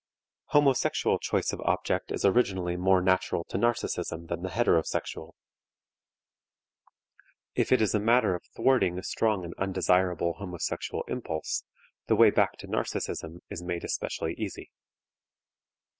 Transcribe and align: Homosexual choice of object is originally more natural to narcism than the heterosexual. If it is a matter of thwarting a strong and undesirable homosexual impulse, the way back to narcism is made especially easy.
Homosexual 0.45 1.19
choice 1.19 1.53
of 1.53 1.61
object 1.61 2.11
is 2.11 2.25
originally 2.25 2.75
more 2.75 3.03
natural 3.03 3.43
to 3.43 3.55
narcism 3.59 4.29
than 4.29 4.41
the 4.41 4.49
heterosexual. 4.49 5.33
If 7.53 7.71
it 7.71 7.83
is 7.83 7.93
a 7.93 7.99
matter 7.99 8.33
of 8.33 8.41
thwarting 8.55 8.97
a 8.97 9.03
strong 9.03 9.45
and 9.45 9.53
undesirable 9.59 10.33
homosexual 10.39 11.03
impulse, 11.07 11.63
the 12.07 12.15
way 12.15 12.31
back 12.31 12.53
to 12.53 12.67
narcism 12.67 13.41
is 13.51 13.61
made 13.61 13.83
especially 13.83 14.33
easy. 14.39 14.71